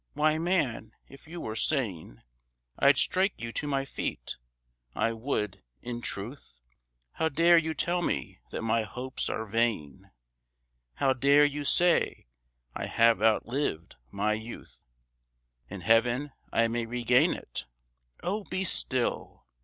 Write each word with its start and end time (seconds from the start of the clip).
Why, 0.13 0.39
man, 0.39 0.93
if 1.07 1.27
you 1.27 1.39
were 1.39 1.55
sane 1.55 2.23
I'd 2.79 2.97
strike 2.97 3.39
you 3.39 3.51
to 3.53 3.67
my 3.67 3.85
feet, 3.85 4.35
I 4.95 5.13
would, 5.13 5.61
in 5.83 6.01
truth. 6.01 6.59
How 7.11 7.29
dare 7.29 7.59
you 7.59 7.75
tell 7.75 8.01
me 8.01 8.39
that 8.49 8.63
my 8.63 8.81
hopes 8.81 9.29
are 9.29 9.45
vain? 9.45 10.09
How 10.95 11.13
dare 11.13 11.45
you 11.45 11.63
say 11.63 12.25
I 12.73 12.87
have 12.87 13.21
outlived 13.21 13.97
my 14.09 14.33
youth? 14.33 14.79
"'In 15.69 15.81
heaven 15.81 16.31
I 16.51 16.67
may 16.67 16.87
regain 16.87 17.35
it'? 17.35 17.67
Oh, 18.23 18.43
be 18.45 18.63
still! 18.63 19.45